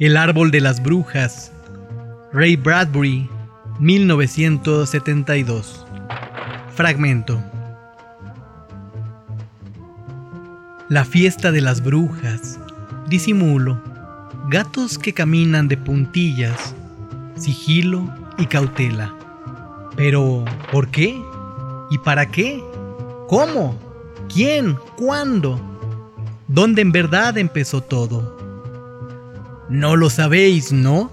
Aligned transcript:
El 0.00 0.16
árbol 0.16 0.50
de 0.50 0.60
las 0.60 0.82
brujas. 0.82 1.52
Ray 2.32 2.56
Bradbury, 2.56 3.30
1972. 3.78 5.86
Fragmento. 6.74 7.40
La 10.88 11.04
fiesta 11.04 11.52
de 11.52 11.60
las 11.60 11.80
brujas. 11.80 12.58
Disimulo. 13.06 13.80
Gatos 14.50 14.98
que 14.98 15.12
caminan 15.12 15.68
de 15.68 15.76
puntillas. 15.76 16.74
Sigilo 17.36 18.12
y 18.36 18.46
cautela. 18.46 19.14
Pero, 19.94 20.44
¿por 20.72 20.88
qué? 20.88 21.16
¿Y 21.92 21.98
para 21.98 22.26
qué? 22.26 22.60
¿Cómo? 23.28 23.78
¿Quién? 24.28 24.76
¿Cuándo? 24.96 25.60
¿Dónde 26.48 26.82
en 26.82 26.90
verdad 26.90 27.38
empezó 27.38 27.80
todo? 27.80 28.33
No 29.74 29.96
lo 29.96 30.08
sabéis, 30.08 30.70
¿no? 30.70 31.10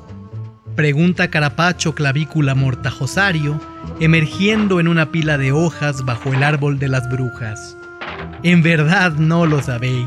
Pregunta 0.75 1.31
Carapacho 1.31 1.95
Clavícula 1.95 2.53
Mortajosario, 2.53 3.59
emergiendo 3.99 4.79
en 4.79 4.87
una 4.87 5.11
pila 5.11 5.39
de 5.39 5.51
hojas 5.51 6.05
bajo 6.05 6.31
el 6.31 6.43
árbol 6.43 6.77
de 6.77 6.87
las 6.87 7.09
brujas. 7.09 7.75
En 8.43 8.61
verdad 8.61 9.13
no 9.13 9.47
lo 9.47 9.63
sabéis. 9.63 10.05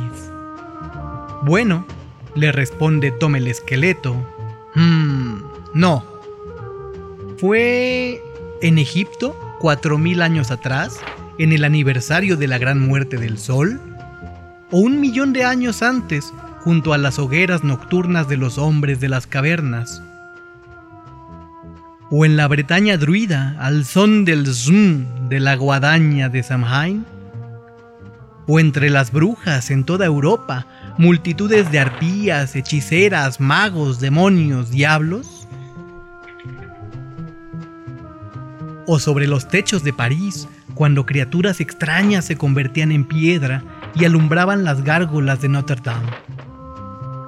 Bueno, 1.42 1.84
le 2.36 2.52
responde 2.52 3.10
Tome 3.10 3.38
el 3.38 3.48
esqueleto. 3.48 4.14
Hmm, 4.76 5.38
no. 5.74 6.04
Fue 7.38 8.22
en 8.62 8.78
Egipto, 8.78 9.36
cuatro 9.58 9.98
mil 9.98 10.22
años 10.22 10.52
atrás, 10.52 11.00
en 11.38 11.52
el 11.52 11.64
aniversario 11.64 12.36
de 12.36 12.46
la 12.46 12.58
gran 12.58 12.78
muerte 12.78 13.16
del 13.16 13.36
sol, 13.36 13.80
o 14.70 14.78
un 14.78 15.00
millón 15.00 15.32
de 15.32 15.44
años 15.44 15.82
antes, 15.82 16.32
junto 16.64 16.94
a 16.94 16.98
las 16.98 17.18
hogueras 17.18 17.62
nocturnas 17.62 18.26
de 18.26 18.38
los 18.38 18.56
hombres 18.56 18.98
de 18.98 19.10
las 19.10 19.26
cavernas, 19.26 20.02
o 22.10 22.24
en 22.24 22.36
la 22.36 22.48
Bretaña 22.48 22.96
druida, 22.96 23.54
al 23.58 23.84
son 23.84 24.24
del 24.24 24.46
zoom 24.46 25.28
de 25.28 25.40
la 25.40 25.56
guadaña 25.56 26.30
de 26.30 26.42
Samhain, 26.42 27.04
o 28.46 28.58
entre 28.58 28.88
las 28.88 29.12
brujas 29.12 29.70
en 29.70 29.84
toda 29.84 30.06
Europa, 30.06 30.66
multitudes 30.96 31.70
de 31.70 31.80
arpías, 31.80 32.56
hechiceras, 32.56 33.40
magos, 33.40 34.00
demonios, 34.00 34.70
diablos, 34.70 35.46
o 38.86 38.98
sobre 38.98 39.26
los 39.26 39.48
techos 39.48 39.82
de 39.82 39.92
París, 39.92 40.48
cuando 40.74 41.04
criaturas 41.04 41.60
extrañas 41.60 42.24
se 42.24 42.36
convertían 42.36 42.90
en 42.90 43.04
piedra 43.04 43.62
y 43.94 44.04
alumbraban 44.04 44.64
las 44.64 44.82
gárgolas 44.82 45.40
de 45.40 45.48
Notre 45.48 45.80
Dame. 45.82 46.33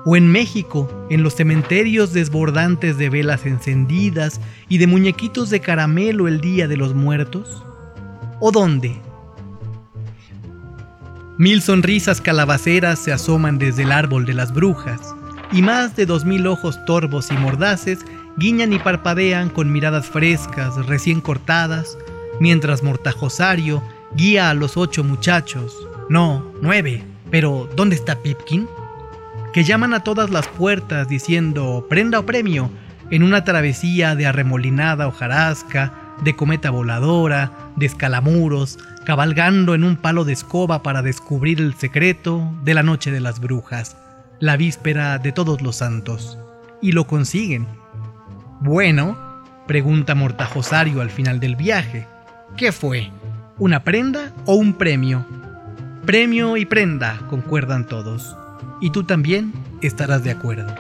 O 0.09 0.17
en 0.17 0.31
México, 0.31 0.89
en 1.11 1.25
los 1.25 1.35
cementerios 1.35 2.13
desbordantes 2.13 2.97
de 2.97 3.11
velas 3.11 3.45
encendidas 3.45 4.41
y 4.69 4.79
de 4.79 4.87
muñequitos 4.87 5.51
de 5.51 5.59
caramelo 5.59 6.29
el 6.29 6.41
Día 6.41 6.69
de 6.69 6.77
los 6.77 6.95
Muertos. 6.95 7.65
¿O 8.39 8.53
dónde? 8.53 9.01
Mil 11.39 11.61
sonrisas 11.61 12.21
calabaceras 12.21 13.01
se 13.01 13.13
asoman 13.13 13.59
desde 13.59 13.83
el 13.83 13.91
árbol 13.91 14.27
de 14.27 14.35
las 14.35 14.55
brujas, 14.55 15.13
y 15.51 15.61
más 15.61 15.97
de 15.97 16.07
dos 16.07 16.25
mil 16.25 16.47
ojos 16.47 16.79
torvos 16.85 17.33
y 17.33 17.35
mordaces 17.35 17.99
guiñan 18.37 18.73
y 18.73 18.79
parpadean 18.79 19.49
con 19.49 19.73
miradas 19.73 20.07
frescas, 20.07 20.87
recién 20.87 21.21
cortadas, 21.21 21.99
mientras 22.39 22.85
Mortajosario 22.85 23.83
guía 24.15 24.51
a 24.51 24.55
los 24.55 24.77
ocho 24.77 25.03
muchachos, 25.03 25.77
no, 26.09 26.53
nueve, 26.63 27.03
pero 27.29 27.69
¿dónde 27.75 27.97
está 27.97 28.23
Pipkin? 28.23 28.69
Que 29.57 29.65
llaman 29.65 29.95
a 29.95 30.01
todas 30.01 30.29
las 30.29 30.47
puertas 30.49 31.09
diciendo 31.09 31.87
prenda 31.89 32.19
o 32.19 32.27
premio 32.27 32.71
en 33.11 33.23
una 33.23 33.43
travesía 33.43 34.15
de 34.15 34.27
arremolinada 34.27 35.09
hojarasca, 35.09 35.95
de 36.23 36.37
cometa 36.37 36.69
voladora, 36.69 37.53
de 37.75 37.87
escalamuros, 37.87 38.79
cabalgando 39.07 39.75
en 39.75 39.83
un 39.83 39.97
palo 39.97 40.27
de 40.27 40.35
escoba 40.35 40.83
para 40.83 41.01
descubrir 41.01 41.63
el 41.63 41.73
secreto 41.73 42.53
de 42.65 42.75
la 42.75 42.83
noche 42.83 43.11
de 43.11 43.21
las 43.21 43.41
brujas, 43.41 43.97
la 44.41 44.59
víspera 44.59 45.17
de 45.17 45.33
todos 45.33 45.63
los 45.63 45.77
santos. 45.77 46.37
Y 46.83 46.93
lo 46.93 47.07
consiguen 47.07 47.67
bueno, 48.61 49.17
pregunta 49.67 50.15
Mortajosario 50.15 51.01
al 51.01 51.09
final 51.09 51.41
del 51.41 51.57
viaje. 51.57 52.07
¿Qué 52.59 52.73
fue? 52.73 53.11
¿Una 53.57 53.85
prenda 53.85 54.33
o 54.45 54.57
un 54.57 54.75
premio? 54.75 55.25
Premio 56.05 56.59
y 56.59 56.67
prenda, 56.67 57.21
concuerdan 57.31 57.87
todos. 57.87 58.37
Y 58.81 58.91
tú 58.91 59.05
también 59.05 59.53
estarás 59.81 60.23
de 60.23 60.31
acuerdo. 60.31 60.75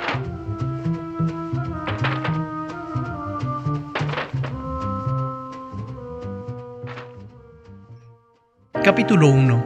Capítulo 8.84 9.28
1 9.28 9.64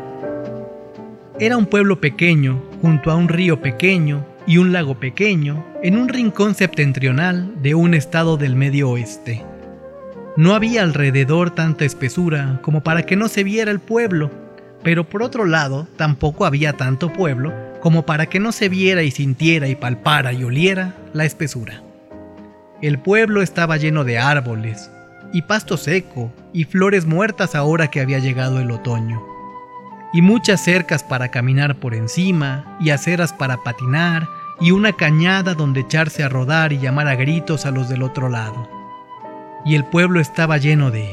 Era 1.40 1.56
un 1.56 1.66
pueblo 1.66 2.00
pequeño, 2.00 2.62
junto 2.80 3.10
a 3.10 3.16
un 3.16 3.28
río 3.28 3.60
pequeño, 3.60 4.24
y 4.46 4.58
un 4.58 4.72
lago 4.72 4.98
pequeño 4.98 5.64
en 5.82 5.96
un 5.96 6.08
rincón 6.08 6.54
septentrional 6.54 7.60
de 7.62 7.74
un 7.74 7.94
estado 7.94 8.36
del 8.36 8.54
medio 8.54 8.90
oeste. 8.90 9.44
No 10.36 10.54
había 10.54 10.82
alrededor 10.82 11.50
tanta 11.50 11.84
espesura 11.84 12.60
como 12.62 12.82
para 12.82 13.02
que 13.02 13.16
no 13.16 13.28
se 13.28 13.44
viera 13.44 13.70
el 13.70 13.80
pueblo, 13.80 14.30
pero 14.82 15.04
por 15.04 15.22
otro 15.22 15.44
lado 15.44 15.86
tampoco 15.96 16.46
había 16.46 16.72
tanto 16.72 17.12
pueblo 17.12 17.52
como 17.80 18.06
para 18.06 18.26
que 18.26 18.40
no 18.40 18.52
se 18.52 18.68
viera 18.68 19.02
y 19.02 19.10
sintiera 19.10 19.68
y 19.68 19.74
palpara 19.74 20.32
y 20.32 20.44
oliera 20.44 20.94
la 21.12 21.24
espesura. 21.24 21.82
El 22.82 22.98
pueblo 22.98 23.42
estaba 23.42 23.76
lleno 23.76 24.04
de 24.04 24.18
árboles, 24.18 24.90
y 25.32 25.42
pasto 25.42 25.76
seco, 25.76 26.32
y 26.52 26.64
flores 26.64 27.06
muertas 27.06 27.54
ahora 27.54 27.88
que 27.88 28.00
había 28.00 28.18
llegado 28.18 28.58
el 28.58 28.70
otoño, 28.70 29.22
y 30.12 30.22
muchas 30.22 30.64
cercas 30.64 31.04
para 31.04 31.30
caminar 31.30 31.76
por 31.76 31.94
encima, 31.94 32.76
y 32.80 32.90
aceras 32.90 33.32
para 33.32 33.62
patinar, 33.62 34.26
y 34.60 34.72
una 34.72 34.92
cañada 34.92 35.54
donde 35.54 35.80
echarse 35.80 36.22
a 36.22 36.28
rodar 36.28 36.72
y 36.72 36.78
llamar 36.78 37.08
a 37.08 37.14
gritos 37.14 37.64
a 37.64 37.70
los 37.70 37.88
del 37.88 38.02
otro 38.02 38.28
lado. 38.28 38.68
Y 39.64 39.74
el 39.74 39.84
pueblo 39.84 40.20
estaba 40.20 40.58
lleno 40.58 40.90
de 40.90 41.08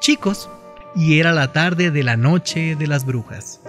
chicos, 0.00 0.50
y 0.94 1.18
era 1.18 1.32
la 1.32 1.52
tarde 1.52 1.90
de 1.90 2.02
la 2.02 2.16
noche 2.16 2.76
de 2.76 2.86
las 2.86 3.04
brujas. 3.04 3.60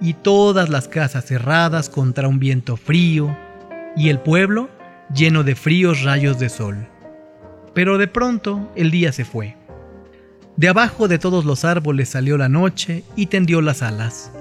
Y 0.00 0.14
todas 0.14 0.68
las 0.68 0.88
casas 0.88 1.26
cerradas 1.26 1.88
contra 1.88 2.28
un 2.28 2.38
viento 2.38 2.76
frío, 2.76 3.36
y 3.96 4.08
el 4.08 4.18
pueblo 4.18 4.70
lleno 5.14 5.44
de 5.44 5.54
fríos 5.54 6.02
rayos 6.02 6.38
de 6.38 6.48
sol. 6.48 6.88
Pero 7.74 7.98
de 7.98 8.08
pronto 8.08 8.70
el 8.74 8.90
día 8.90 9.12
se 9.12 9.24
fue. 9.24 9.56
De 10.56 10.68
abajo 10.68 11.08
de 11.08 11.18
todos 11.18 11.44
los 11.44 11.64
árboles 11.64 12.10
salió 12.10 12.36
la 12.36 12.48
noche 12.48 13.04
y 13.16 13.26
tendió 13.26 13.60
las 13.60 13.82
alas. 13.82 14.32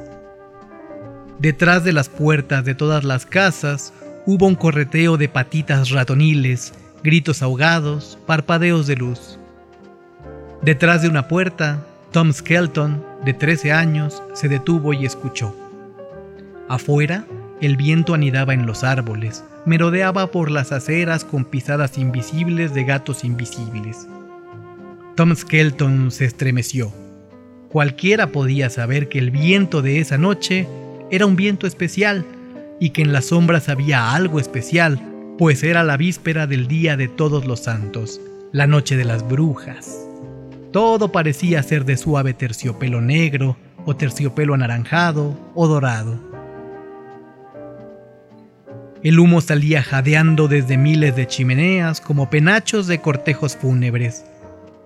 Detrás 1.39 1.83
de 1.83 1.93
las 1.93 2.09
puertas 2.09 2.65
de 2.65 2.75
todas 2.75 3.03
las 3.03 3.25
casas 3.25 3.93
Hubo 4.27 4.45
un 4.45 4.53
correteo 4.53 5.17
de 5.17 5.27
patitas 5.27 5.89
ratoniles, 5.89 6.73
gritos 7.03 7.41
ahogados, 7.41 8.19
parpadeos 8.27 8.85
de 8.85 8.95
luz. 8.95 9.39
Detrás 10.61 11.01
de 11.01 11.09
una 11.09 11.27
puerta, 11.27 11.83
Tom 12.11 12.31
Skelton, 12.31 13.03
de 13.25 13.33
13 13.33 13.71
años, 13.71 14.21
se 14.33 14.49
detuvo 14.49 14.93
y 14.93 15.05
escuchó. 15.05 15.55
Afuera, 16.67 17.25
el 17.61 17.77
viento 17.77 18.13
anidaba 18.13 18.53
en 18.53 18.65
los 18.65 18.83
árboles, 18.83 19.43
merodeaba 19.65 20.31
por 20.31 20.49
las 20.49 20.71
aceras 20.71 21.23
con 21.23 21.45
pisadas 21.45 21.97
invisibles 21.97 22.73
de 22.73 22.83
gatos 22.83 23.23
invisibles. 23.23 24.07
Tom 25.15 25.35
Skelton 25.35 26.09
se 26.11 26.25
estremeció. 26.25 26.91
Cualquiera 27.69 28.27
podía 28.31 28.69
saber 28.69 29.09
que 29.09 29.19
el 29.19 29.31
viento 29.31 29.81
de 29.81 29.99
esa 29.99 30.17
noche 30.17 30.67
era 31.11 31.25
un 31.25 31.35
viento 31.35 31.67
especial, 31.67 32.25
y 32.79 32.89
que 32.89 33.03
en 33.03 33.13
las 33.13 33.25
sombras 33.25 33.69
había 33.69 34.13
algo 34.15 34.39
especial, 34.39 34.99
pues 35.37 35.63
era 35.63 35.83
la 35.83 35.97
víspera 35.97 36.47
del 36.47 36.67
Día 36.67 36.97
de 36.97 37.07
Todos 37.07 37.45
los 37.45 37.59
Santos, 37.59 38.19
la 38.51 38.65
noche 38.65 38.97
de 38.97 39.05
las 39.05 39.27
brujas. 39.27 40.10
Todo 40.71 41.11
parecía 41.11 41.61
ser 41.63 41.83
de 41.83 41.97
suave 41.97 42.33
terciopelo 42.33 43.01
negro, 43.01 43.57
o 43.85 43.95
terciopelo 43.95 44.53
anaranjado, 44.53 45.37
o 45.53 45.67
dorado. 45.67 46.17
El 49.03 49.19
humo 49.19 49.41
salía 49.41 49.83
jadeando 49.83 50.47
desde 50.47 50.77
miles 50.77 51.15
de 51.15 51.27
chimeneas 51.27 51.99
como 51.99 52.29
penachos 52.29 52.87
de 52.87 53.01
cortejos 53.01 53.57
fúnebres. 53.57 54.23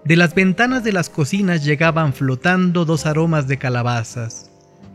De 0.06 0.16
las 0.16 0.34
ventanas 0.34 0.84
de 0.84 0.94
las 0.94 1.10
cocinas 1.10 1.64
llegaban 1.66 2.14
flotando 2.14 2.86
dos 2.86 3.06
aromas 3.06 3.48
de 3.48 3.58
calabazas, 3.58 4.50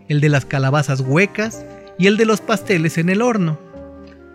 el 0.08 0.20
de 0.20 0.30
las 0.30 0.44
calabazas 0.44 1.00
huecas 1.00 1.64
y 1.98 2.06
el 2.06 2.16
de 2.16 2.24
los 2.24 2.40
pasteles 2.40 2.96
en 2.96 3.10
el 3.10 3.20
horno. 3.20 3.58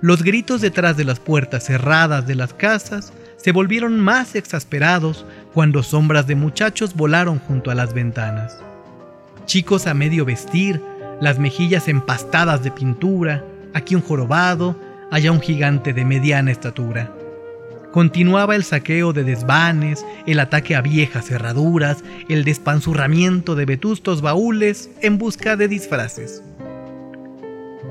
Los 0.01 0.21
gritos 0.21 0.61
detrás 0.61 0.95
de 0.95 1.03
las 1.03 1.19
puertas 1.19 1.65
cerradas 1.65 2.27
de 2.27 2.35
las 2.35 2.53
casas 2.53 3.11
se 3.37 3.51
volvieron 3.51 3.99
más 3.99 4.35
exasperados 4.35 5.25
cuando 5.55 5.83
sombras 5.83 6.27
de 6.27 6.35
muchachos 6.35 6.93
volaron 6.95 7.39
junto 7.39 7.71
a 7.71 7.75
las 7.75 7.93
ventanas. 7.93 8.59
Chicos 9.45 9.87
a 9.87 9.93
medio 9.93 10.25
vestir, 10.25 10.81
las 11.21 11.39
mejillas 11.39 11.87
empastadas 11.87 12.61
de 12.61 12.71
pintura, 12.71 13.41
aquí 13.73 13.95
un 13.95 14.01
jorobado, 14.01 14.77
allá 15.11 15.31
un 15.31 15.39
gigante 15.39 15.93
de 15.93 16.03
mediana 16.03 16.51
estatura. 16.51 17.09
Continuaba 17.93 18.57
el 18.57 18.65
saqueo 18.65 19.13
de 19.13 19.23
desvanes, 19.23 20.05
el 20.27 20.41
ataque 20.41 20.75
a 20.75 20.81
viejas 20.81 21.27
cerraduras, 21.27 22.03
el 22.27 22.43
despanzurramiento 22.43 23.55
de 23.55 23.63
vetustos 23.63 24.21
baúles 24.21 24.89
en 25.01 25.17
busca 25.17 25.55
de 25.55 25.69
disfraces. 25.69 26.43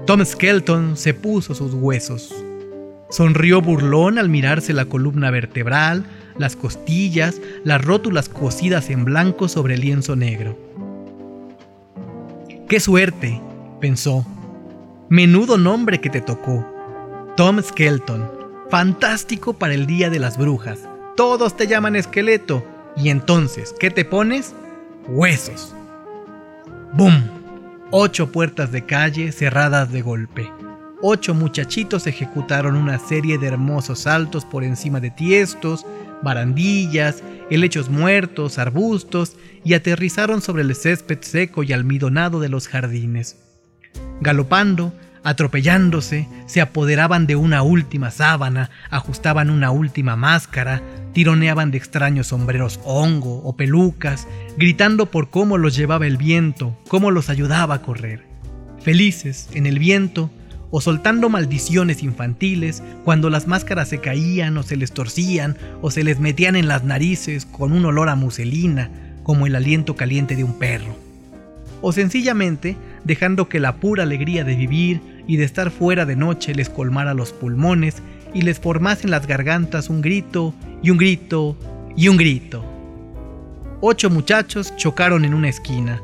Tom 0.04 0.22
Skelton 0.22 0.98
se 0.98 1.14
puso 1.14 1.54
sus 1.54 1.72
huesos. 1.72 2.34
Sonrió 3.08 3.62
burlón 3.62 4.18
al 4.18 4.28
mirarse 4.28 4.74
la 4.74 4.84
columna 4.84 5.30
vertebral, 5.30 6.04
las 6.38 6.56
costillas, 6.56 7.40
las 7.64 7.84
rótulas 7.84 8.28
cosidas 8.28 8.90
en 8.90 9.04
blanco 9.04 9.48
sobre 9.48 9.74
el 9.74 9.80
lienzo 9.80 10.16
negro. 10.16 10.56
¡Qué 12.68 12.80
suerte! 12.80 13.40
pensó. 13.80 14.24
Menudo 15.08 15.58
nombre 15.58 16.00
que 16.00 16.10
te 16.10 16.20
tocó. 16.20 16.66
Tom 17.36 17.60
Skelton 17.62 18.44
fantástico 18.74 19.52
para 19.52 19.74
el 19.74 19.86
Día 19.86 20.10
de 20.10 20.18
las 20.18 20.36
Brujas. 20.36 20.80
Todos 21.16 21.56
te 21.56 21.68
llaman 21.68 21.96
esqueleto. 21.96 22.64
Y 22.96 23.08
entonces, 23.08 23.74
¿qué 23.78 23.90
te 23.90 24.04
pones? 24.04 24.52
Huesos. 25.06 25.74
¡Bum! 26.92 27.22
Ocho 27.90 28.32
puertas 28.32 28.72
de 28.72 28.84
calle 28.84 29.30
cerradas 29.30 29.92
de 29.92 30.02
golpe. 30.02 30.50
Ocho 31.06 31.34
muchachitos 31.34 32.06
ejecutaron 32.06 32.76
una 32.76 32.98
serie 32.98 33.36
de 33.36 33.48
hermosos 33.48 33.98
saltos 33.98 34.46
por 34.46 34.64
encima 34.64 35.00
de 35.00 35.10
tiestos, 35.10 35.84
barandillas, 36.22 37.22
helechos 37.50 37.90
muertos, 37.90 38.58
arbustos 38.58 39.36
y 39.66 39.74
aterrizaron 39.74 40.40
sobre 40.40 40.62
el 40.62 40.74
césped 40.74 41.18
seco 41.20 41.62
y 41.62 41.74
almidonado 41.74 42.40
de 42.40 42.48
los 42.48 42.68
jardines. 42.68 43.36
Galopando, 44.22 44.94
atropellándose, 45.24 46.26
se 46.46 46.62
apoderaban 46.62 47.26
de 47.26 47.36
una 47.36 47.62
última 47.62 48.10
sábana, 48.10 48.70
ajustaban 48.88 49.50
una 49.50 49.72
última 49.72 50.16
máscara, 50.16 50.80
tironeaban 51.12 51.70
de 51.70 51.76
extraños 51.76 52.28
sombreros 52.28 52.80
hongo 52.82 53.42
o 53.44 53.54
pelucas, 53.56 54.26
gritando 54.56 55.10
por 55.10 55.28
cómo 55.28 55.58
los 55.58 55.76
llevaba 55.76 56.06
el 56.06 56.16
viento, 56.16 56.78
cómo 56.88 57.10
los 57.10 57.28
ayudaba 57.28 57.74
a 57.74 57.82
correr. 57.82 58.24
Felices 58.80 59.50
en 59.52 59.66
el 59.66 59.78
viento, 59.78 60.30
o 60.76 60.80
soltando 60.80 61.28
maldiciones 61.28 62.02
infantiles 62.02 62.82
cuando 63.04 63.30
las 63.30 63.46
máscaras 63.46 63.90
se 63.90 63.98
caían 63.98 64.58
o 64.58 64.64
se 64.64 64.76
les 64.76 64.90
torcían 64.90 65.56
o 65.82 65.92
se 65.92 66.02
les 66.02 66.18
metían 66.18 66.56
en 66.56 66.66
las 66.66 66.82
narices 66.82 67.46
con 67.46 67.72
un 67.72 67.84
olor 67.84 68.08
a 68.08 68.16
muselina, 68.16 68.90
como 69.22 69.46
el 69.46 69.54
aliento 69.54 69.94
caliente 69.94 70.34
de 70.34 70.42
un 70.42 70.58
perro. 70.58 70.96
O 71.80 71.92
sencillamente 71.92 72.76
dejando 73.04 73.48
que 73.48 73.60
la 73.60 73.76
pura 73.76 74.02
alegría 74.02 74.42
de 74.42 74.56
vivir 74.56 75.00
y 75.28 75.36
de 75.36 75.44
estar 75.44 75.70
fuera 75.70 76.06
de 76.06 76.16
noche 76.16 76.56
les 76.56 76.70
colmara 76.70 77.14
los 77.14 77.30
pulmones 77.30 78.02
y 78.34 78.42
les 78.42 78.58
formase 78.58 79.04
en 79.04 79.12
las 79.12 79.28
gargantas 79.28 79.88
un 79.88 80.02
grito 80.02 80.54
y 80.82 80.90
un 80.90 80.98
grito 80.98 81.56
y 81.96 82.08
un 82.08 82.16
grito. 82.16 82.64
Ocho 83.80 84.10
muchachos 84.10 84.74
chocaron 84.74 85.24
en 85.24 85.34
una 85.34 85.50
esquina. 85.50 86.02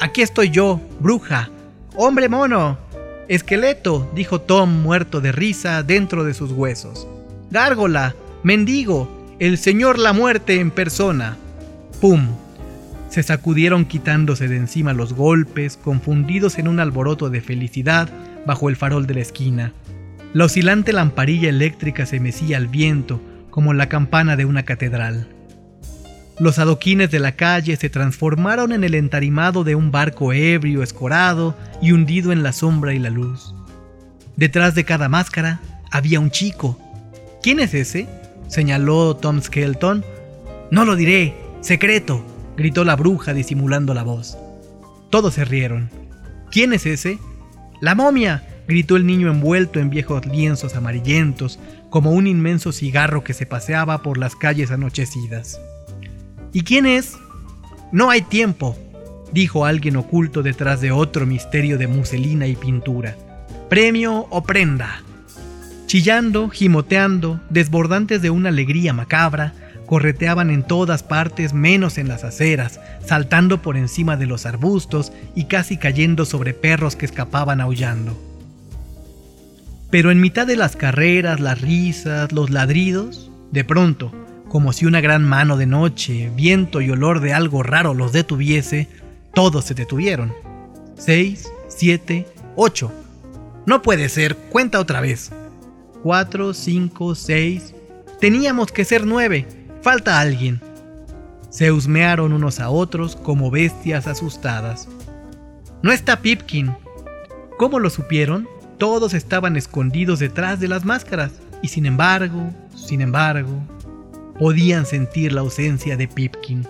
Aquí 0.00 0.22
estoy 0.22 0.48
yo, 0.48 0.80
bruja. 1.00 1.50
Hombre 1.96 2.30
mono. 2.30 2.89
Esqueleto, 3.30 4.10
dijo 4.12 4.40
Tom 4.40 4.82
muerto 4.82 5.20
de 5.20 5.30
risa 5.30 5.84
dentro 5.84 6.24
de 6.24 6.34
sus 6.34 6.50
huesos. 6.50 7.06
Gárgola, 7.52 8.16
mendigo, 8.42 9.08
el 9.38 9.56
señor 9.56 10.00
la 10.00 10.12
muerte 10.12 10.58
en 10.58 10.72
persona. 10.72 11.36
¡Pum! 12.00 12.26
Se 13.08 13.22
sacudieron 13.22 13.84
quitándose 13.84 14.48
de 14.48 14.56
encima 14.56 14.94
los 14.94 15.12
golpes, 15.12 15.76
confundidos 15.76 16.58
en 16.58 16.66
un 16.66 16.80
alboroto 16.80 17.30
de 17.30 17.40
felicidad 17.40 18.08
bajo 18.46 18.68
el 18.68 18.74
farol 18.74 19.06
de 19.06 19.14
la 19.14 19.20
esquina. 19.20 19.72
La 20.34 20.46
oscilante 20.46 20.92
lamparilla 20.92 21.50
eléctrica 21.50 22.06
se 22.06 22.18
mecía 22.18 22.56
al 22.56 22.66
viento 22.66 23.20
como 23.50 23.74
la 23.74 23.88
campana 23.88 24.34
de 24.34 24.44
una 24.44 24.64
catedral. 24.64 25.28
Los 26.40 26.58
adoquines 26.58 27.10
de 27.10 27.18
la 27.18 27.32
calle 27.32 27.76
se 27.76 27.90
transformaron 27.90 28.72
en 28.72 28.82
el 28.82 28.94
entarimado 28.94 29.62
de 29.62 29.74
un 29.74 29.90
barco 29.90 30.32
ebrio, 30.32 30.82
escorado 30.82 31.54
y 31.82 31.92
hundido 31.92 32.32
en 32.32 32.42
la 32.42 32.54
sombra 32.54 32.94
y 32.94 32.98
la 32.98 33.10
luz. 33.10 33.54
Detrás 34.36 34.74
de 34.74 34.86
cada 34.86 35.10
máscara 35.10 35.60
había 35.90 36.18
un 36.18 36.30
chico. 36.30 36.80
¿Quién 37.42 37.60
es 37.60 37.74
ese? 37.74 38.08
señaló 38.48 39.16
Tom 39.16 39.42
Skelton. 39.42 40.02
No 40.70 40.86
lo 40.86 40.96
diré, 40.96 41.36
secreto, 41.60 42.24
gritó 42.56 42.84
la 42.84 42.96
bruja 42.96 43.34
disimulando 43.34 43.92
la 43.92 44.02
voz. 44.02 44.38
Todos 45.10 45.34
se 45.34 45.44
rieron. 45.44 45.90
¿Quién 46.50 46.72
es 46.72 46.86
ese? 46.86 47.18
¡La 47.82 47.94
momia! 47.94 48.46
gritó 48.66 48.96
el 48.96 49.04
niño 49.04 49.30
envuelto 49.30 49.78
en 49.78 49.90
viejos 49.90 50.24
lienzos 50.24 50.74
amarillentos, 50.74 51.58
como 51.90 52.12
un 52.12 52.26
inmenso 52.26 52.72
cigarro 52.72 53.24
que 53.24 53.34
se 53.34 53.44
paseaba 53.44 54.02
por 54.02 54.16
las 54.16 54.36
calles 54.36 54.70
anochecidas. 54.70 55.60
¿Y 56.52 56.62
quién 56.62 56.86
es? 56.86 57.16
No 57.92 58.10
hay 58.10 58.22
tiempo, 58.22 58.76
dijo 59.32 59.64
alguien 59.64 59.96
oculto 59.96 60.42
detrás 60.42 60.80
de 60.80 60.90
otro 60.90 61.26
misterio 61.26 61.78
de 61.78 61.86
muselina 61.86 62.46
y 62.46 62.56
pintura. 62.56 63.16
Premio 63.68 64.26
o 64.30 64.42
prenda. 64.42 65.02
Chillando, 65.86 66.48
gimoteando, 66.48 67.40
desbordantes 67.50 68.22
de 68.22 68.30
una 68.30 68.48
alegría 68.48 68.92
macabra, 68.92 69.54
correteaban 69.86 70.50
en 70.50 70.62
todas 70.62 71.02
partes 71.02 71.52
menos 71.52 71.98
en 71.98 72.08
las 72.08 72.22
aceras, 72.22 72.80
saltando 73.04 73.60
por 73.60 73.76
encima 73.76 74.16
de 74.16 74.26
los 74.26 74.46
arbustos 74.46 75.12
y 75.34 75.44
casi 75.44 75.76
cayendo 75.76 76.24
sobre 76.24 76.54
perros 76.54 76.94
que 76.94 77.06
escapaban 77.06 77.60
aullando. 77.60 78.16
Pero 79.90 80.12
en 80.12 80.20
mitad 80.20 80.46
de 80.46 80.54
las 80.54 80.76
carreras, 80.76 81.40
las 81.40 81.60
risas, 81.60 82.30
los 82.30 82.50
ladridos, 82.50 83.30
de 83.50 83.64
pronto, 83.64 84.12
como 84.50 84.72
si 84.72 84.84
una 84.84 85.00
gran 85.00 85.24
mano 85.24 85.56
de 85.56 85.66
noche, 85.66 86.28
viento 86.34 86.80
y 86.80 86.90
olor 86.90 87.20
de 87.20 87.32
algo 87.32 87.62
raro 87.62 87.94
los 87.94 88.12
detuviese, 88.12 88.88
todos 89.32 89.64
se 89.64 89.74
detuvieron. 89.74 90.34
Seis, 90.98 91.52
siete, 91.68 92.26
ocho. 92.56 92.92
No 93.64 93.80
puede 93.80 94.08
ser, 94.08 94.36
cuenta 94.36 94.80
otra 94.80 95.00
vez. 95.00 95.30
Cuatro, 96.02 96.52
cinco, 96.52 97.14
seis. 97.14 97.74
Teníamos 98.20 98.72
que 98.72 98.84
ser 98.84 99.06
nueve. 99.06 99.46
Falta 99.82 100.18
alguien. 100.18 100.60
Se 101.48 101.70
husmearon 101.70 102.32
unos 102.32 102.58
a 102.58 102.70
otros 102.70 103.14
como 103.14 103.52
bestias 103.52 104.08
asustadas. 104.08 104.88
No 105.80 105.92
está 105.92 106.22
Pipkin. 106.22 106.74
¿Cómo 107.56 107.78
lo 107.78 107.88
supieron? 107.88 108.48
Todos 108.78 109.14
estaban 109.14 109.56
escondidos 109.56 110.18
detrás 110.18 110.58
de 110.58 110.66
las 110.66 110.84
máscaras 110.84 111.34
y 111.62 111.68
sin 111.68 111.86
embargo, 111.86 112.50
sin 112.74 113.00
embargo, 113.00 113.62
podían 114.40 114.86
sentir 114.86 115.34
la 115.34 115.42
ausencia 115.42 115.98
de 115.98 116.08
Pipkin. 116.08 116.66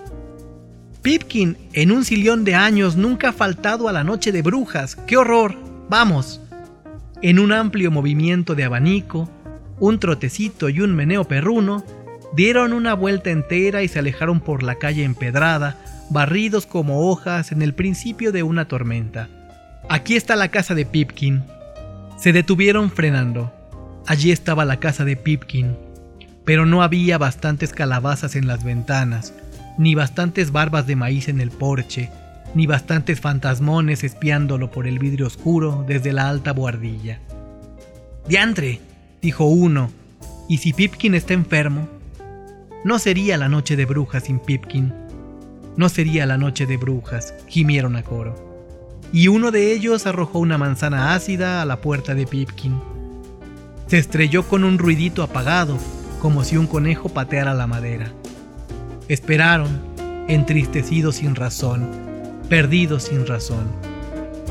Pipkin, 1.01 1.55
en 1.71 1.93
un 1.93 2.03
sillón 2.03 2.43
de 2.43 2.53
años, 2.53 2.97
nunca 2.97 3.29
ha 3.29 3.33
faltado 3.33 3.87
a 3.87 3.93
la 3.93 4.03
noche 4.03 4.33
de 4.33 4.41
brujas. 4.41 4.97
¡Qué 4.97 5.15
horror! 5.15 5.55
Vamos. 5.87 6.41
En 7.21 7.39
un 7.39 7.53
amplio 7.53 7.89
movimiento 7.89 8.55
de 8.55 8.65
abanico, 8.65 9.29
un 9.79 10.01
trotecito 10.01 10.67
y 10.67 10.81
un 10.81 10.93
meneo 10.93 11.23
perruno, 11.23 11.85
dieron 12.35 12.73
una 12.73 12.93
vuelta 12.93 13.29
entera 13.29 13.83
y 13.83 13.87
se 13.87 13.99
alejaron 13.99 14.41
por 14.41 14.63
la 14.63 14.75
calle 14.75 15.05
empedrada, 15.05 15.79
barridos 16.09 16.65
como 16.65 17.09
hojas 17.09 17.53
en 17.53 17.61
el 17.61 17.73
principio 17.73 18.33
de 18.33 18.43
una 18.43 18.67
tormenta. 18.67 19.29
Aquí 19.87 20.17
está 20.17 20.35
la 20.35 20.49
casa 20.49 20.75
de 20.75 20.85
Pipkin. 20.85 21.41
Se 22.17 22.33
detuvieron 22.33 22.91
frenando. 22.91 23.49
Allí 24.07 24.31
estaba 24.31 24.65
la 24.65 24.81
casa 24.81 25.05
de 25.05 25.15
Pipkin, 25.15 25.77
pero 26.45 26.65
no 26.65 26.83
había 26.83 27.17
bastantes 27.17 27.73
calabazas 27.73 28.35
en 28.35 28.47
las 28.47 28.63
ventanas, 28.63 29.33
ni 29.77 29.95
bastantes 29.95 30.51
barbas 30.51 30.87
de 30.87 30.95
maíz 30.95 31.27
en 31.27 31.39
el 31.39 31.51
porche, 31.51 32.09
ni 32.55 32.67
bastantes 32.67 33.21
fantasmones 33.21 34.03
espiándolo 34.03 34.71
por 34.71 34.87
el 34.87 34.99
vidrio 34.99 35.27
oscuro 35.27 35.85
desde 35.87 36.13
la 36.13 36.29
alta 36.29 36.51
buhardilla. 36.51 37.19
Diantre, 38.27 38.79
dijo 39.21 39.45
uno, 39.45 39.89
¿y 40.49 40.57
si 40.57 40.73
Pipkin 40.73 41.15
está 41.15 41.33
enfermo? 41.33 41.87
No 42.83 42.99
sería 42.99 43.37
la 43.37 43.47
noche 43.47 43.75
de 43.75 43.85
brujas 43.85 44.23
sin 44.23 44.39
Pipkin. 44.39 44.93
No 45.77 45.87
sería 45.87 46.25
la 46.25 46.37
noche 46.37 46.65
de 46.65 46.77
brujas, 46.77 47.33
gimieron 47.47 47.95
a 47.95 48.03
coro. 48.03 48.51
Y 49.13 49.27
uno 49.27 49.51
de 49.51 49.73
ellos 49.73 50.05
arrojó 50.05 50.39
una 50.39 50.57
manzana 50.57 51.13
ácida 51.13 51.61
a 51.61 51.65
la 51.65 51.81
puerta 51.81 52.15
de 52.15 52.25
Pipkin. 52.25 52.79
Se 53.87 53.97
estrelló 53.97 54.47
con 54.47 54.63
un 54.63 54.77
ruidito 54.77 55.21
apagado, 55.21 55.77
como 56.21 56.43
si 56.43 56.55
un 56.55 56.67
conejo 56.67 57.09
pateara 57.09 57.53
la 57.53 57.67
madera. 57.67 58.11
Esperaron, 59.07 59.81
entristecidos 60.27 61.15
sin 61.15 61.35
razón, 61.35 61.89
perdidos 62.47 63.03
sin 63.03 63.25
razón. 63.25 63.65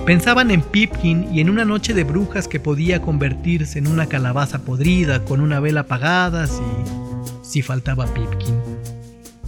Pensaban 0.04 0.50
en 0.50 0.62
Pipkin 0.62 1.32
y 1.32 1.40
en 1.40 1.48
una 1.48 1.64
noche 1.64 1.94
de 1.94 2.04
brujas 2.04 2.48
que 2.48 2.58
podía 2.58 3.00
convertirse 3.00 3.78
en 3.78 3.86
una 3.86 4.06
calabaza 4.06 4.58
podrida 4.60 5.24
con 5.24 5.40
una 5.40 5.60
vela 5.60 5.82
apagada 5.82 6.46
si 6.46 6.62
si 7.42 7.62
faltaba 7.62 8.06
Pipkin. 8.06 8.54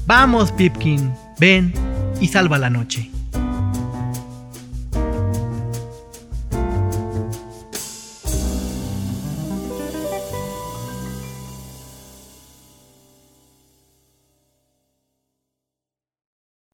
Vamos, 0.07 0.51
Pipkin, 0.53 1.13
ven 1.39 1.73
y 2.21 2.29
salva 2.29 2.59
la 2.59 2.71
noche. 2.71 3.11